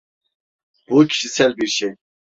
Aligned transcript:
Bu 0.89 1.07
kişisel 1.07 1.57
bir 1.57 1.67
şey. 1.67 1.95